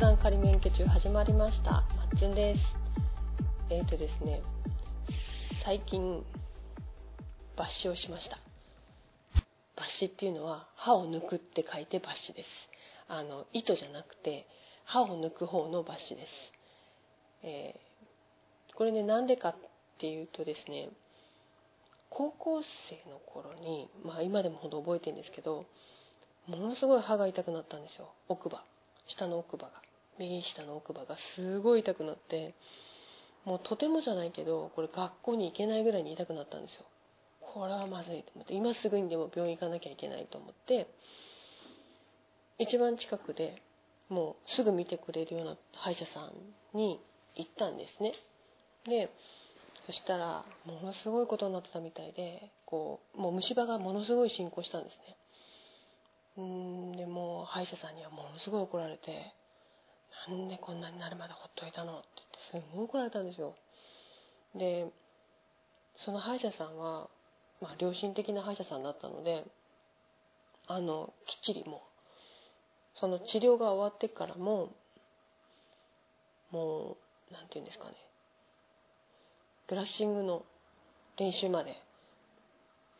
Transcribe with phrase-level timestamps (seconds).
[0.00, 1.72] 談仮免許中始まりました。
[1.72, 2.60] まっつんです。
[3.68, 4.40] えーとですね、
[5.62, 6.24] 最近、
[7.54, 8.38] 抜歯をしました。
[9.76, 12.48] 抜歯っていうのは、歯を抜くって書いて抜歯です。
[13.08, 14.46] あの、糸じゃなくて、
[14.86, 16.26] 歯を抜く方の抜歯で
[17.42, 17.46] す。
[17.46, 19.54] えーこれね、なんでかっ
[19.98, 20.88] ていうとですね、
[22.08, 25.66] 高校生の頃に、まあ今でもほど覚えてるんですけど、
[26.46, 28.14] ものすごい歯が痛くなったんですよ。
[28.28, 28.64] 奥歯。
[29.06, 29.89] 下の奥歯が。
[30.20, 32.54] 右下の奥歯がすごい痛くなって、
[33.44, 36.84] もうとてもじゃないけど、これ学校に行けないぐらいに痛くなったんですよ。
[37.40, 40.86] これはまずいと思って、今すぐにでも病院行かなきゃいけないと思って、
[42.58, 43.62] 一番近くで
[44.10, 47.00] もうすぐ見てくれるような歯医者さんに
[47.34, 48.12] 行ったんですね。
[48.86, 49.10] で、
[49.86, 55.16] そしたら、ものすごいことになってたみたいで、こう、もう虫歯がものすごい進行したんですね。
[56.36, 59.32] うーん、でもう歯医者さんにはものすごい怒られて、
[60.28, 61.98] なんでこんなになるまでほっといたの？
[61.98, 62.08] って
[62.52, 63.54] 言ってすごい怒られたんですよ。
[64.54, 64.90] で、
[66.04, 67.08] その歯医者さんは、
[67.60, 69.44] まあ良心的な歯医者さんだったので、
[70.66, 71.80] あの、きっちりもう、
[72.98, 74.70] その治療が終わってからも、
[76.50, 76.96] も
[77.30, 77.94] う、なんて言うんですかね、
[79.68, 80.44] ブラッシングの
[81.16, 81.74] 練習まで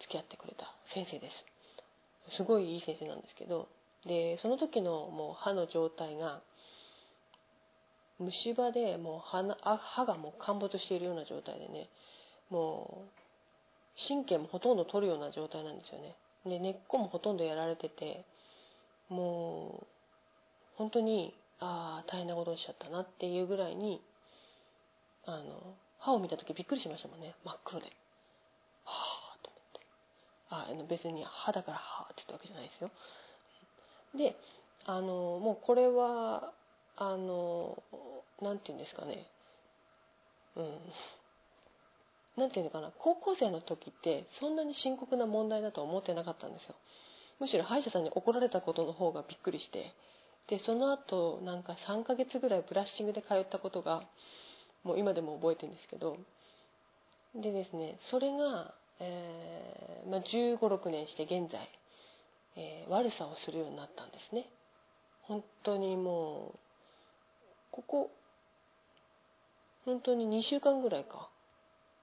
[0.00, 2.36] 付き合ってくれた先生です。
[2.36, 3.69] すごいいい先生なんですけど、
[4.06, 6.42] で、その時のもう歯の状態が、
[8.21, 9.43] 虫歯でもう歯
[9.79, 11.89] 歯がもう陥没しているような状態でね、
[12.51, 16.15] もう神経もほとんど取るような状態なんですよね。
[16.47, 18.25] で、根っこもほとんどやられてて、
[19.09, 19.87] もう
[20.77, 24.01] 本当に、ああ、大変なことしちゃったなっていうぐらいに、
[25.27, 27.35] あの、歯を見た時びっくりしましたもんね。
[27.45, 27.86] 真っ黒で。
[28.85, 29.80] はぁと思って。
[30.48, 32.91] ああ別に歯だからはぁって言ったわけじゃないですよ。
[34.17, 34.36] で、
[34.86, 36.55] あの、もうこれは、
[37.00, 37.83] あの、
[38.42, 39.27] なんて言うんですかね。
[40.55, 40.78] うん。
[42.36, 42.92] なんていうのかな。
[42.98, 46.74] 高校生の時ってそんなに深刻な問題だとは思ってなかったんですよ。
[47.40, 49.94] むしろ歯医者さんに怒られたことの方がびっくりして。
[50.48, 54.02] で、その後、なんか3ヶ月ぐらいブラッシングで通ったことが、
[54.82, 56.18] もう今でも覚えてるんですけど、
[57.34, 61.67] でですね、それが、えーまあ、15、6年して現在、
[62.56, 64.50] えー悪さをするようになったんですね。
[65.22, 66.70] 本当にもう、
[67.70, 68.11] ここ、
[69.85, 71.31] 本当に2週間ぐらいか。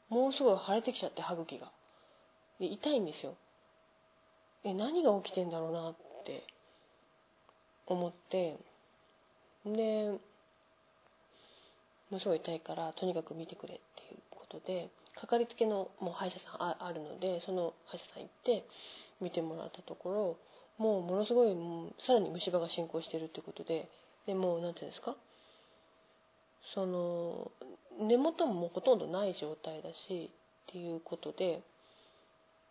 [0.09, 1.71] もうすごい腫れてきちゃって、歯茎が。
[2.59, 3.35] で、痛いんですよ。
[4.63, 5.95] え、何が起きてんだろうなっ
[6.25, 6.43] て
[7.85, 8.57] 思って、
[9.65, 10.19] で、
[12.09, 18.65] もうすごい痛いから、とにかく見てくれっていうことで、かかりつけのもう歯医者さんああるので、その歯医者さん行って
[19.19, 20.37] 見てもらったところ、
[20.77, 23.89] もうものすごい、もうさらに虫歯が進行してるってことで、
[24.25, 25.15] で、もうなんていうんですか？
[26.73, 27.51] その、
[27.99, 30.31] 根元もほとんどない状態だし、
[30.69, 31.61] っていうことで、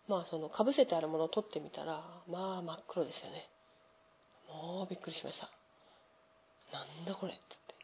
[0.08, 3.48] まあその、かぶせてあるものを取ってみたら、まあ真っ黒ですよね。
[4.48, 5.50] もうびっくりしました。
[6.72, 7.74] なんだこれって言って。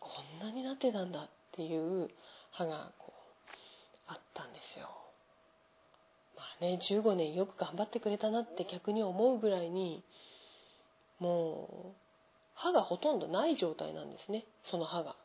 [0.00, 2.08] こんなになってたんだっていう
[2.52, 3.18] 歯がこう
[4.06, 4.88] あったんですよ。
[6.36, 10.02] まあね、15年よく頑張ってくれたなって逆に思うぐらいに、
[11.18, 12.08] もう、
[12.54, 15.16] 歯がほとんどない状態なんですね、その歯が。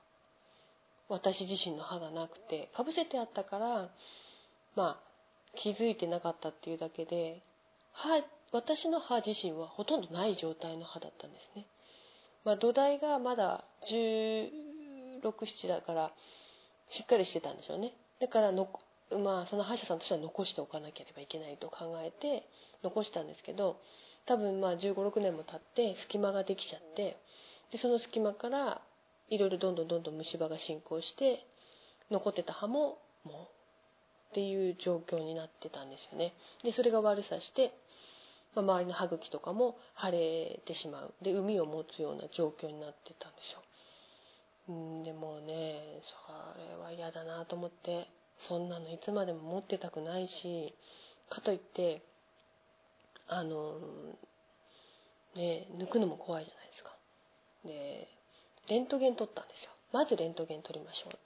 [1.13, 3.89] 私自身の歯がなくて、かぶせてあったから、
[4.75, 4.99] まあ、
[5.55, 7.43] 気づいてなかったっていうだけで、
[7.91, 11.67] 歯、私の歯自身はほとんどない状態の歯だったんですね。
[12.43, 16.11] まあ、土台がまだ16、7だから、
[16.89, 17.93] しっかりしてたんでしょうね。
[18.19, 18.67] だからの、
[19.23, 22.47] まあ、その歯医者さんとしては残しておかなければいけないと考えて、
[22.83, 23.79] 残したんですけど、
[24.25, 27.17] 多分まあ15、6年も経って隙間ができちゃって、
[27.71, 28.81] で、その隙間から、
[29.33, 31.45] いろいろどんどんどんどん虫歯が進行して、
[32.11, 36.33] 残ってた歯も、もう、っていう状況になってたんですよね。
[36.63, 37.73] で、それが悪さして、
[38.55, 41.13] まあ、周りの歯茎とかも腫れてしまう。
[41.21, 43.63] で、膿を持つような状況になってたんですよ。
[44.69, 46.01] うん、でもね、
[46.55, 48.07] それは嫌だなと思って、
[48.47, 50.73] そんなのいつまでも持ってたくないし、
[51.29, 52.01] かといって、
[53.27, 53.79] あの、
[55.35, 56.95] ね、抜くのも怖いじゃないですか。
[57.65, 58.07] で、
[58.67, 59.71] レントゲン取ったんですよ。
[59.91, 61.17] まずレントゲン取りましょうっ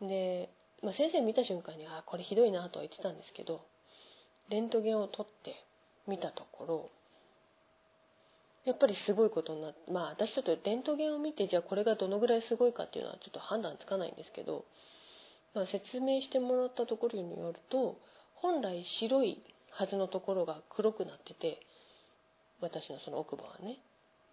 [0.00, 0.06] て。
[0.06, 0.50] で、
[0.82, 3.64] まあ、先生見た瞬間に、あ、これひどいなとは言ってたんですけど、
[4.50, 5.54] レントゲンを取って
[6.06, 6.90] 見たところ、
[8.64, 14.64] やっぱりすごいことになって、まあ私ちょっとレントゲンを見て、じゃあこれがどのぐらいすごいかっていうのはちょっと判断つかないんですけど、
[15.54, 17.98] まあ、説明してもらったところによると、
[18.34, 21.60] 本来白いはずのところが黒くなってて、
[22.60, 23.78] 私のその奥歯はね。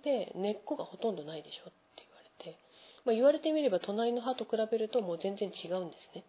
[0.03, 2.59] で根っこがほとんどないでしょって言われて、
[3.05, 6.23] まあ、言われてみれば隣の歯と比べるともう全然違うんですね。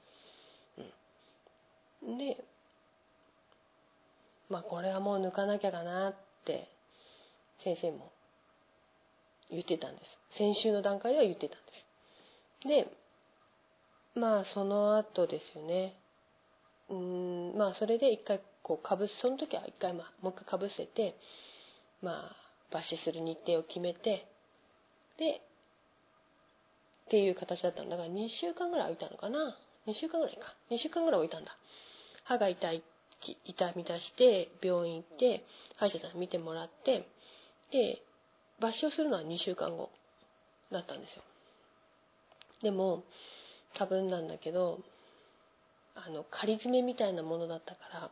[2.02, 2.44] うん、で
[4.48, 6.14] まあこれはもう抜かなきゃかなっ
[6.44, 6.69] て
[7.64, 8.12] 先生も
[9.50, 10.38] 言ってたんです。
[10.38, 12.69] 先週の段階では言ってたんです。
[12.69, 12.86] で
[14.14, 15.98] まあその後ですよね。
[16.90, 21.16] うんまあそれで一回こうかぶその時は一回まあもう一回かぶせて
[22.02, 22.41] まあ
[22.72, 24.26] 抜歯する日程を決めて
[25.19, 25.42] で
[27.06, 29.56] っていう形だったんだから2週間ぐらい空いたのかな。
[29.86, 30.54] 2週間ぐらいか。
[30.70, 31.56] 2週間ぐらい置いたんだ。
[32.24, 32.82] 歯が痛い
[33.44, 35.44] 痛み出して病院行って
[35.76, 37.06] 歯医者さん見てもらって
[37.70, 38.02] で
[38.60, 39.90] 抜歯をするのは2週間後
[40.70, 41.22] だったんですよ。
[42.62, 43.04] でも
[43.74, 44.80] 多分なんだけど
[45.94, 48.10] あの仮詰めみたいなものだったから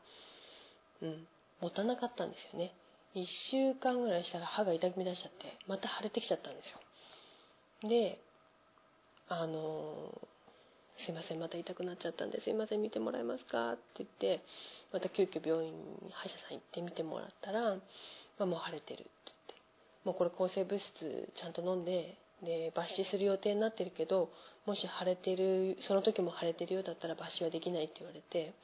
[1.02, 1.26] うん
[1.60, 2.72] 持たなかったんですよね。
[3.14, 8.20] 1週間ぐらいしたら歯が痛み出しちゃってまた腫れてきちゃったんですよで
[9.28, 10.12] あの
[11.04, 14.40] 「すいませんまた痛くなっちゃったんですいません見てもらえますか?」って言って
[14.92, 15.72] また急遽病院
[16.02, 17.80] に歯医者さん行って見てもらったら、ま
[18.38, 19.54] あ、もう腫れてるって言って
[20.04, 24.30] もうこれ抗生物質ちゃんと飲んでで抜歯する予定になってるけど
[24.66, 28.54] もし腫れてるその時も腫れてるようだったら抜歯はできないって言われて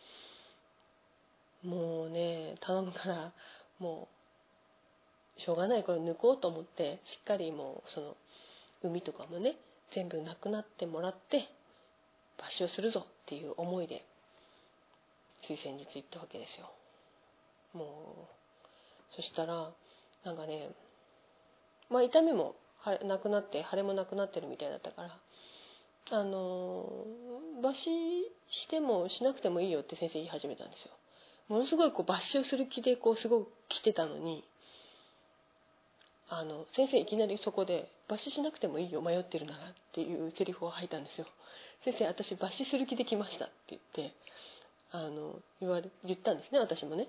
[1.62, 3.32] もうね頼むから
[3.78, 4.15] もう
[5.38, 8.16] しょうがないこれ抜こうと思ってしっかりもうその
[8.82, 9.56] 海とかもね
[9.94, 11.48] 全部なくなってもらって
[12.38, 14.04] 抜歯をするぞっていう思いで
[15.46, 16.70] つい先日行ったわけですよ。
[17.74, 18.28] も
[19.12, 19.70] うそしたら
[20.24, 20.70] なんかね
[21.90, 22.56] まあ痛みも
[23.04, 25.18] なくなって腫れもなくなってるみたいだったから
[26.10, 27.04] あの
[27.60, 27.74] 抜歯
[28.50, 30.92] してもしなくてもいいよって先生言い始めたんですよ。
[31.48, 34.44] ものすごいこう抜歯をする気でこうすごく来てたのに
[36.28, 41.26] あの先生いきなりそこで「抜歯しなくてもいいよ迷ってるなら」っていうセリフを吐いたんですよ
[41.84, 44.14] 「先生私抜歯する気で来ました」って言って
[44.90, 47.08] あの言われ言ったんですね私もね。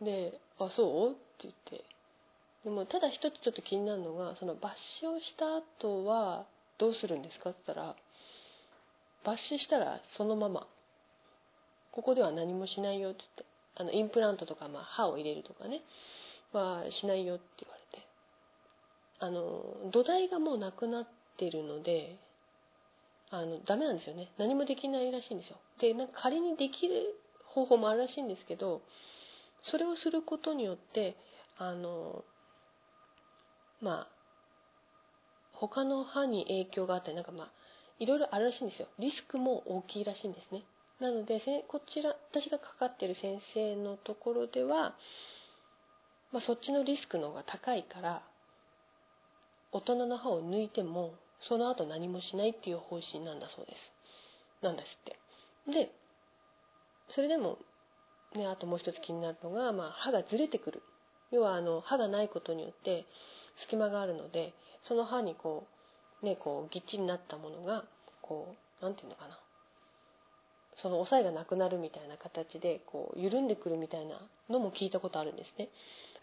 [0.00, 1.84] で「あそう?」って言って。
[2.64, 4.68] でもただ一つちょっと気になるのがその抜
[5.00, 6.46] 歯をした後は
[6.76, 7.96] どうするんですかって言ったら
[9.24, 10.66] 抜歯したらそのまま
[11.90, 13.44] ここでは何もしないよって言って
[13.76, 15.82] あのインプラントとか、まあ、歯を入れるとかね。
[16.52, 18.06] はしないよって言われて。
[19.20, 22.16] あの土台がもうなくなってるので
[23.30, 24.32] あのダメなんですよね。
[24.38, 25.56] 何もできないらしいんですよ。
[25.78, 27.14] でなんか仮にできる
[27.44, 28.82] 方法もあるらしいんですけど
[29.70, 31.16] それをすることによって
[31.58, 32.24] あの
[33.80, 34.08] まあ
[35.52, 37.52] 他の歯に影響があったりなんかまあ
[37.98, 38.88] いろいろあるらしいんですよ。
[38.98, 40.64] リスクも大きいらしいんですね。
[40.98, 44.94] なのでこちら私がかかってる先生のところでは、
[46.32, 48.22] まあ、そっちのリスクの方が高いから
[49.72, 51.14] 大人の歯を抜いても
[51.48, 54.64] その後何もしないっていう方針なんだそうです。
[54.64, 55.18] なんですって。
[55.72, 55.90] で
[57.14, 57.58] それでも
[58.34, 60.82] ねあともう一つ気になるのが、まあ、歯がずれてくる。
[61.30, 63.06] 要はあの歯がないことによって
[63.62, 64.52] 隙間があるので
[64.88, 65.66] その歯にこ
[66.22, 67.84] うねこうぎっちりになったものが
[68.22, 69.38] こうなんていうのかな。
[70.76, 74.18] その押さえがなくなるみたいな形でこう緩んでくるみたいな
[74.48, 75.68] のも聞いたことあるんですね。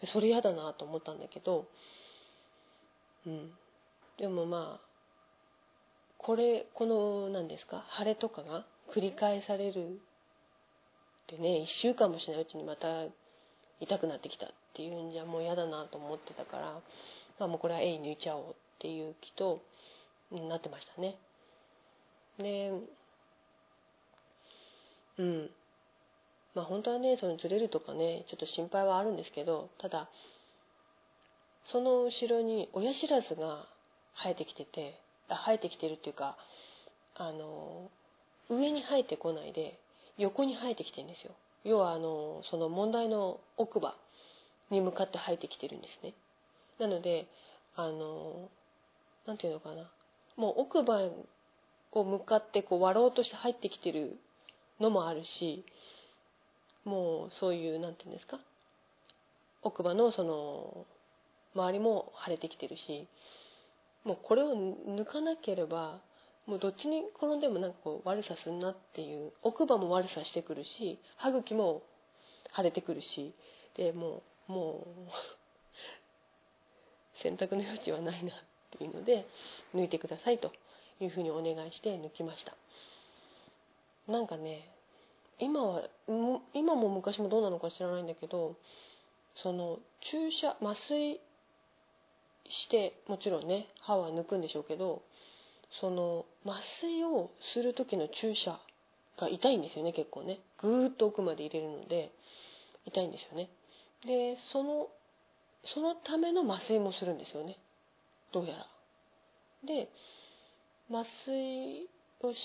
[0.06, 1.66] それ嫌だなと思ったんだけど
[3.26, 3.50] うん
[4.18, 4.88] でもまあ
[6.18, 8.64] これこの何ですか腫れとかが
[8.94, 10.00] 繰り返される
[11.28, 13.04] でね1週間もしないうちにまた
[13.80, 16.80] 痛くなってきたっていうんじゃもう嫌だなと思ってたから
[17.38, 19.62] まあ、もうこれは A 抜いちゃおうっていう気と
[20.30, 21.16] になってましたね。
[22.38, 22.72] で
[25.18, 25.50] うん
[26.58, 30.08] まあ本当はねそのずれるとかねちょっと心配はあるんですけどただ
[31.70, 33.64] その後ろに親知らずが
[34.16, 34.98] 生えてきてて
[35.28, 36.36] 生えてきてるっていうか
[37.14, 37.88] あの
[38.50, 39.78] 上に生えてこないで
[40.16, 41.30] 横に生えてきてるんですよ。
[41.62, 43.94] 要はあのその問題の奥歯
[44.70, 46.12] に向かって生えてきてるんですね。
[46.80, 47.28] なので
[47.76, 48.48] あの
[49.26, 49.88] なんていうのかな。
[50.36, 51.08] もう奥歯
[51.92, 54.18] を向かってこう割ろうとして入ってきてる
[54.80, 55.64] のもあるし
[56.88, 58.40] もうそういうなんていうんですか？
[59.62, 60.86] 奥歯のその
[61.54, 63.06] 周りも腫れてきてるし
[64.04, 66.00] もうこれを抜かなければ
[66.46, 71.82] もうどっちに転んでもなんかこう悪さすんなっていう奥歯も悪さしてくるし歯茎も
[72.56, 73.34] 腫れてくるし
[73.76, 75.10] でもうもう
[77.22, 78.34] 選択の余地はないなっ
[78.78, 79.26] ていうので
[79.74, 80.52] 抜いてくださいと
[81.00, 82.54] いうふうにお願いして抜きました。
[84.06, 84.70] なんかね
[85.38, 85.82] 今は
[86.54, 88.56] 今も昔もどうなのか知らないんだけど
[89.42, 89.78] その
[90.10, 91.20] 注射麻酔
[92.48, 95.02] してもちろんね歯は抜くんでしょうけど
[95.80, 98.58] その麻酔をする時の注射
[99.18, 100.40] が痛いんですよね結構ね。
[100.60, 102.12] ぐーっと奥まで入れるので
[102.86, 103.50] 痛いんですよね。
[104.06, 104.88] でその
[105.74, 107.56] そのための麻酔もするんですよね。
[108.32, 108.66] どうやら。
[109.66, 109.90] で
[110.90, 111.88] 麻酔
[112.22, 112.36] をし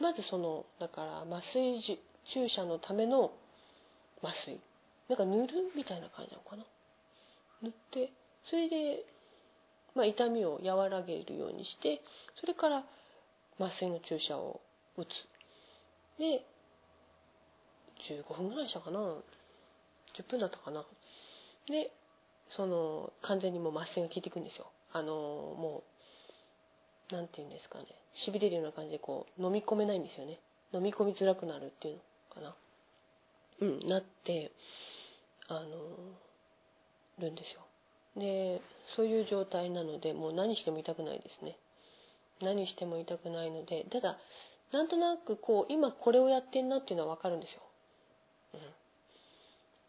[0.00, 1.80] まずそのだから麻酔
[2.32, 3.32] 注射のための
[4.22, 4.60] 麻酔。
[5.08, 6.64] なんか塗るみたいな感じなのかな。
[7.62, 8.12] 塗って
[8.50, 9.04] それで、
[9.94, 12.00] まあ、痛みを和らげるようにして
[12.40, 12.84] それから
[13.58, 14.60] 麻酔の注射を
[14.96, 15.08] 打つ。
[16.18, 16.44] で
[18.08, 19.00] 15分ぐらいしたかな。
[19.00, 20.84] 10分だったかな。
[21.68, 21.90] で
[22.50, 24.66] その完全にもう麻酔が効いていくんですよ。
[24.92, 25.82] あのも
[27.10, 27.86] うなんて言うんですかね。
[28.14, 30.38] しびれるような感じでこう飲み込めないんですよね。
[30.72, 32.00] 飲み込みづらくなるっていうの。
[32.28, 32.56] かな。
[33.60, 34.52] うんなって
[35.48, 35.68] あの
[37.18, 37.62] るんですよ。
[38.16, 38.60] で
[38.96, 41.56] そういう状態なのでもう何しても痛くないですね。
[42.40, 44.18] 何しても痛くないのでただ
[44.72, 47.62] なんとなくこう今これをやってんなっていうのは分かるんですよ、
[48.54, 48.60] うん、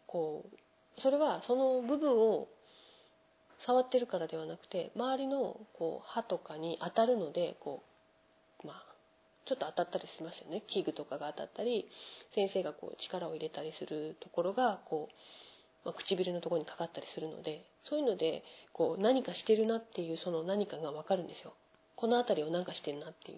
[0.06, 2.48] こうそれはその部分を
[3.66, 7.89] 触ってるからではなくて周りのこう歯とかに当たるのでこう
[9.50, 10.62] ちょっと当たったりしますよね。
[10.68, 11.88] 器具とかが当たったり
[12.36, 15.14] 先生がこう力を入れたりするところがこう
[15.82, 21.54] まあ、唇のところにかかったりするのでそういうのでこう何かしてるなっていうその何かが分かるんですよ。
[21.96, 23.34] この辺りを何かしてるなってい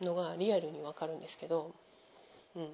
[0.00, 1.72] うのがリアルに分かるんですけど、
[2.56, 2.68] うん。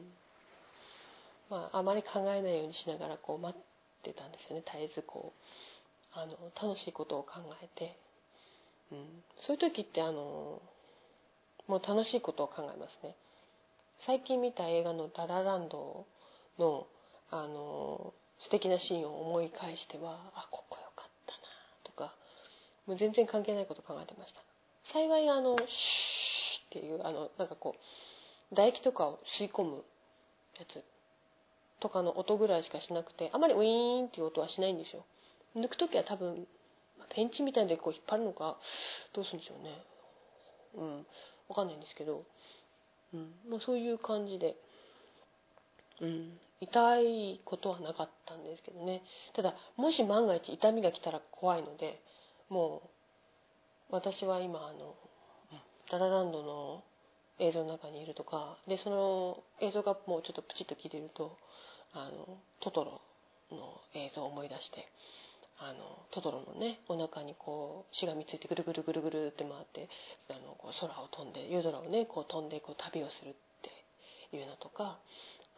[1.50, 3.62] まあ、あまり考えないようにしながらこう待っ
[4.02, 4.64] てたんですよね。
[4.64, 5.32] 絶えずこ
[6.16, 7.96] うあの楽しいことを考えて、
[8.90, 10.62] うん、そういう時ってあの
[11.70, 13.14] もう楽しいことを考えますね。
[14.04, 16.04] 最近見た映画の「ダラランド
[16.58, 16.88] の」
[17.30, 21.38] あの素敵なシーンを思い返してはあここよかったな
[21.84, 22.12] とか
[22.86, 24.40] もう全然関係ないこと考えてました。
[24.92, 29.84] 幸いあのシューっていうあのなんかこう唾液とかを吸い込む
[30.58, 30.84] やつ
[31.78, 35.04] とかの音ぐらいしかしなくてあまりウィーンっていう音はしないんですよ。
[35.54, 36.48] 抜く時は多分
[37.10, 38.58] ペンチみたいでこう引っ張るのか
[39.12, 39.84] どうするんでしょうね。
[40.74, 41.06] うん。
[41.50, 42.24] 分かんないんですけど、
[43.12, 43.34] うん。
[43.50, 44.56] まあ、そういう感じで
[46.00, 46.38] うん。
[46.60, 49.02] 痛いことはなかったんですけどね。
[49.34, 52.00] ただもし万が一痛みが来たら怖いので
[52.50, 52.82] も
[53.90, 54.94] う私は今あの
[55.90, 56.84] ララランドの
[57.38, 61.36] 映像の中にいるとかでその映像がもうちょっとプチッと切れると
[61.94, 63.00] あのトトロ
[63.50, 64.86] の映像を思い出して
[65.60, 69.88] あのトトロのねお腹にこうしがみついてぐるぐるぐるぐるって回って
[70.30, 74.98] あのこう空を飛んで夜空をねこう飛んでこう旅をするっていうのとか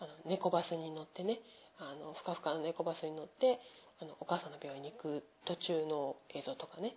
[0.01, 1.39] あの猫バスに乗ってね
[1.79, 3.61] あのふかふかの猫バスに乗って
[4.01, 6.95] あのお母さんの病院に行く途中の映像とかね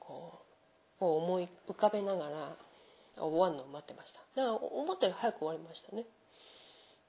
[0.00, 0.40] こ
[1.00, 2.56] うを思い浮かべながら
[3.18, 4.20] 終わるのを待ってました。
[4.40, 6.06] だから思ったより早く終わりましたね。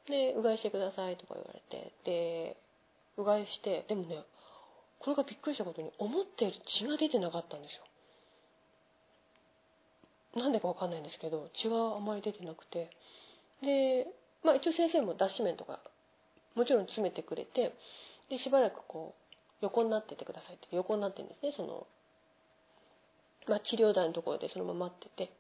[0.09, 2.57] でうがいしてくださいとか言われてで
[3.15, 4.25] うがいしてでもね
[5.03, 7.83] これがびっくりしたことに思ったより血が出てなかったんですよ。
[10.41, 12.89] なんでかわかんないんですけど血があまり出てなくて。
[13.61, 14.07] で
[14.43, 15.79] まあ一応先生も脱脂麺とか
[16.55, 17.73] もちろん詰めてくれて
[18.29, 21.87] でしばらくこう横になっててくださいって横になってるんですねその、
[23.47, 25.33] まあ、治療台のところでそのまま待ってて。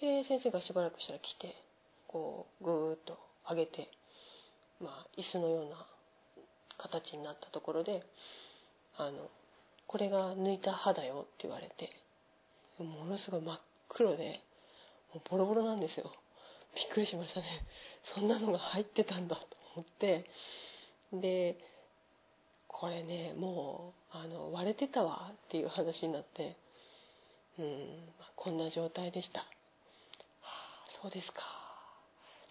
[0.00, 1.54] で先生がしばらくしたら来て
[2.08, 3.18] こうぐーっと
[3.48, 3.90] 上げて、
[4.80, 5.86] まあ、椅子のような
[6.78, 8.02] 形になったところで
[9.06, 9.30] あの
[9.86, 11.90] これが抜いた歯だよって言われて
[12.78, 14.40] ものすごい真っ黒で
[15.14, 16.10] もうボロボロなんですよ。
[16.74, 17.46] びっくりしましたね。
[18.14, 19.42] そんなのが入ってたんだと
[19.74, 20.26] 思って。
[21.12, 21.58] で
[22.68, 26.56] これねもうあの割れてたわっていう話になって
[27.60, 30.48] うん、こんな状態でした、はあ、
[31.02, 31.44] そうですか。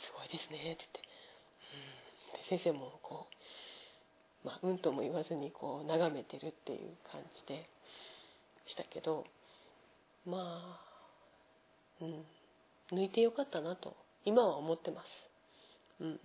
[0.05, 1.01] すごいですねって言って、
[2.53, 3.38] うん、で先生もこう、
[4.43, 7.67] まあ、うんとも言わずにこう眺めてるっていう感じで
[8.67, 9.25] したけど
[10.25, 10.89] まあ
[12.01, 12.25] うん。
[12.91, 15.07] 抜いてよかったなと今は思ってます。
[16.01, 16.19] うん。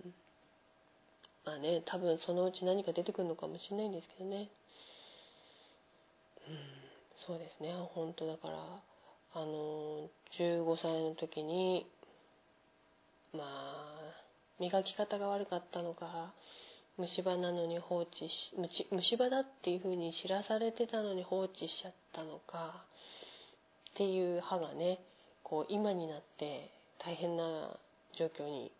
[1.45, 4.49] まあね多分そのうち何か出てくるのかもしれないんですけどね。
[6.47, 6.57] うん。
[7.27, 7.73] そうですね。
[7.93, 8.57] 本当だから
[9.33, 11.85] あの15歳の時に
[13.33, 13.95] まあ
[14.59, 16.33] 磨き方が悪かったのか
[16.97, 18.55] 虫歯なのに放置し
[18.91, 22.85] 虫歯だっていうふうに知らされてたのに放置しちゃったのか
[23.91, 24.99] っていう歯がね
[25.43, 26.71] こう今になって
[27.05, 27.77] 大変な
[28.17, 28.71] 状況に、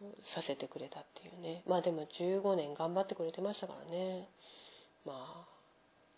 [0.00, 1.62] うん、させてくれたっていうね。
[1.66, 4.28] まあでも15年頑張ってくれてましたからね、
[5.04, 5.44] まあ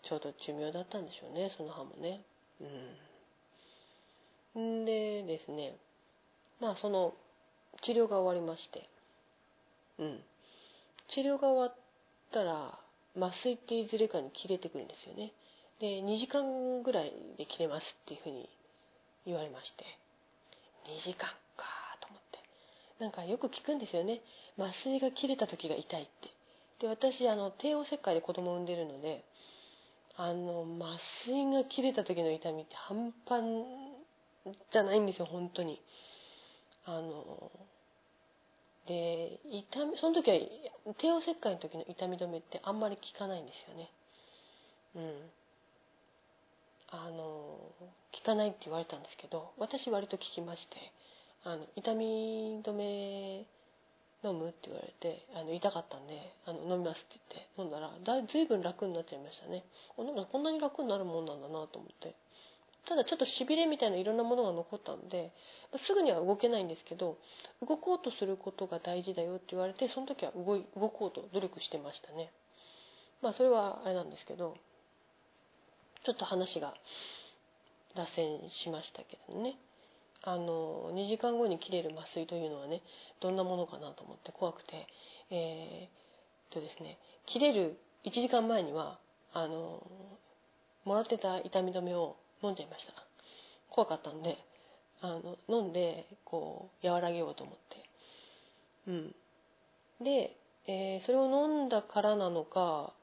[0.07, 2.21] ちょうど寿命だったんでしょうねその歯もね。
[4.55, 4.81] うん。
[4.83, 5.75] んでですね
[6.61, 7.15] まあその
[7.81, 8.92] 治療が終わりまして。
[9.99, 10.19] うん。
[11.09, 11.77] 治療が終わっ
[12.31, 12.79] たら
[13.15, 15.33] 麻酔っていずれかに切れてくるんですよね。
[15.79, 18.49] で2時間ぐらいで切れますっていうふうに
[19.25, 19.83] 言われまして。
[20.85, 21.65] 2時間か
[22.01, 22.39] と思って。
[22.99, 24.21] なんかよく聞くんですよね。
[24.57, 26.11] 麻酔が切れた時が痛いって。
[26.79, 29.23] で私あの帝王切開で子供を産んでるので
[30.15, 33.43] あの麻酔が切れた時の痛みって半端
[34.71, 35.81] じゃないんですよ本当に。
[36.85, 37.51] あの
[38.87, 40.37] で痛みその時は
[40.97, 43.89] 帝王切開の時の痛み止めってあんまり効かないんですよね。
[44.95, 45.31] うん。
[46.89, 50.77] あの効かないって言われたんですけど私割と効きまして
[51.43, 53.47] あの痛み止め
[54.23, 56.13] 飲むって言われてあの痛かったんで
[56.45, 59.63] あの飲みますって言って飲んだらだいぶん楽になっちゃいましたね。
[59.95, 62.15] こんなに楽になるもんなんだなと思って。
[62.87, 65.31] ただちょっとしびれみたいないろんなものが残ったんで
[65.85, 67.17] すぐには動けないんですけど
[67.67, 72.31] 動こうとすることが大事だよって言われてその時は動い動こうと努力してましたね。
[73.21, 74.57] まあそれはあれなんですけど
[76.05, 76.73] ちょっと話が
[77.95, 79.55] 脱線しましたけどね。
[80.25, 82.81] あの2時間後に切れる麻酔というのはね
[83.19, 84.87] どんなものかなと思って怖くて。
[85.33, 88.99] えー、とですね切れる1時間前には
[89.33, 89.81] あの
[90.85, 92.93] もらってた痛み止めを飲んじゃいました。
[93.69, 94.37] 怖かったんで
[95.01, 97.89] あの飲んでこう和らげようと思って。
[98.87, 99.15] うん。
[100.03, 100.35] で、
[100.67, 102.93] えー、それを飲んだからなのか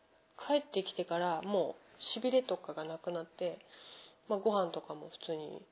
[0.47, 3.59] 帰ってきてからもうしびれとかがなくなって、
[4.29, 5.63] まあ、ご飯とかも普通に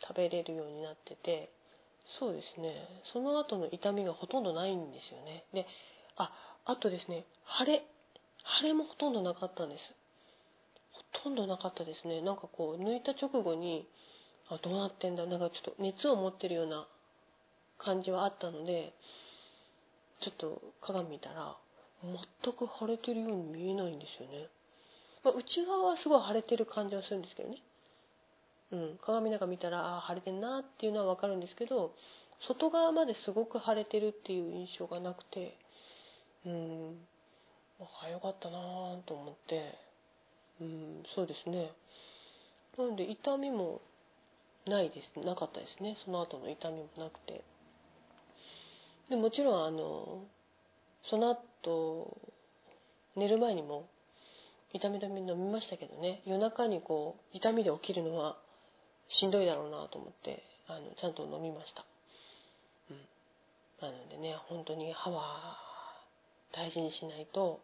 [0.00, 1.50] 食べれるようになってて
[2.18, 2.74] そうですね。
[3.12, 5.44] その後の痛みがほとんどないんですよね。
[5.54, 5.66] で
[6.16, 6.30] あ
[6.66, 7.24] あとですね
[7.58, 7.82] 腫れ
[8.60, 9.80] 腫れもほとんどなかったんです。
[11.22, 12.20] とんどなかったですね。
[12.20, 13.86] なんかこう抜いた直後に
[14.48, 15.26] あどうなってんだ？
[15.26, 16.86] なんかちょっと熱を持ってるような
[17.78, 18.92] 感じはあったので
[20.22, 21.56] ちょっと鏡見たら
[22.02, 24.48] 全く腫れてるように見えないんですよね、
[25.24, 27.56] まあ、内側はすごい腫れてる感じはするんですけどね。
[28.72, 31.92] うん、鏡なんか見たらあ腫れてんなっていうのは分かるんですけど
[32.46, 35.56] 外側まですごく腫れてるっていう印象がなくて
[36.44, 36.98] うん。
[38.02, 38.58] あよかったな
[39.06, 39.83] と思って。
[40.60, 41.72] うんそうですね。
[42.78, 43.80] なので痛みも
[44.66, 45.96] ないですなかったですね。
[46.04, 47.44] その後の痛みもなくて。
[49.10, 50.24] でもちろんあの
[51.10, 52.16] その後
[53.16, 53.88] 寝る前にも
[54.72, 56.22] 痛み止め飲みましたけどね。
[56.24, 58.36] 夜中にこう痛みで起きるのは
[59.08, 61.84] しんどいだろうなと思ってあのちゃんと飲みました、
[62.90, 65.58] うん、なのでね本当に歯は
[66.52, 67.60] 大事にしないと、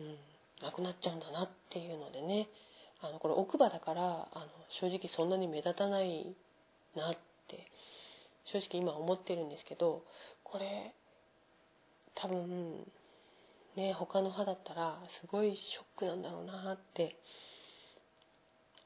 [0.00, 0.16] うん、
[0.62, 2.48] なくなっちゃうんだなっていうのでね。
[3.00, 4.46] あのこれ奥歯だからあの
[4.80, 6.34] 正直そんなに目立たない
[6.96, 7.16] なっ
[7.46, 7.70] て
[8.44, 10.02] 正直今思ってるんですけど
[10.42, 10.94] これ
[12.16, 12.84] 多分
[13.76, 17.16] ね他の歯だったらすごいショックなんだろうなって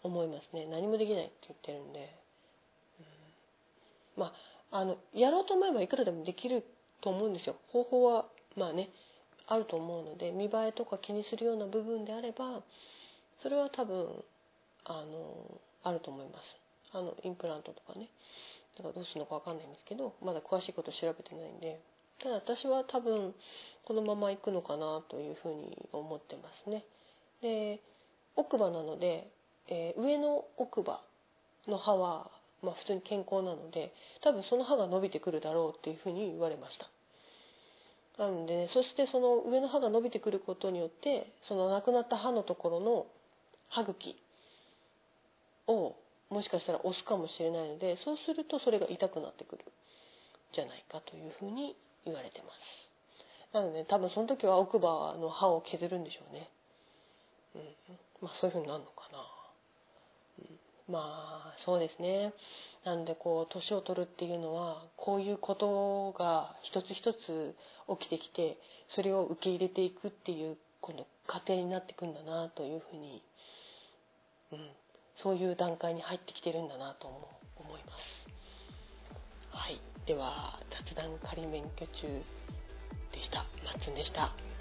[0.03, 0.67] 思いますね。
[0.67, 2.13] 何もできないって言ってるんで、
[4.17, 4.33] うん、ま
[4.71, 6.65] ああのやろうと思えばいくらでもできる
[7.01, 7.57] と思うんですよ。
[7.69, 8.91] 方法はまあね
[9.47, 12.63] あると思うので見栄えとか気にするような部分であれば
[13.43, 14.09] それは多分
[14.85, 16.97] あのあると思います。
[16.97, 18.09] あのインプラントとかね。
[18.77, 21.81] だからどうするのか分かんないんですけどまだ詳しいこと調べてないんで。
[22.23, 23.35] ただ私は多分
[23.85, 26.85] このまま行くのかなというふうに思ってますね。
[27.41, 27.81] で
[28.37, 29.29] 奥歯なので
[29.69, 31.01] えー、上の奥歯
[31.69, 32.31] の歯は、
[32.63, 36.91] まあ、普通に健康なので多分その歯が伸びてくるだろうっていうふうに言われました。
[38.19, 43.07] なので、ね、そしてその上の歯が伸びてくることによってそのなくなった歯のところの
[43.69, 44.17] 歯茎
[45.67, 45.97] を
[46.31, 49.65] もしかしたら押すかもしれないのでそうするとそれが痛くなってくる
[50.55, 52.93] じゃないかというふうに言われてます。
[53.53, 56.49] なので多分その時は奥歯の歯を削るんでしょうね、
[57.55, 57.63] うん、
[58.23, 59.19] まあそういうふうになるのかな。
[60.93, 62.35] まあそうですね。
[62.85, 67.55] なのでこう年を取るっていうのはこういうことが一つ一つ
[67.99, 68.59] 起きてきて
[68.95, 73.23] それを受け入れていくっていうこの過程になっていくんだなというふうに、
[74.53, 74.59] うん、
[75.23, 79.57] そういう段階に入ってきてるんだなと思います。
[79.57, 79.81] はい。
[80.07, 82.03] では雑談仮免許中
[83.13, 83.47] でした。
[83.65, 84.52] マッツンでした。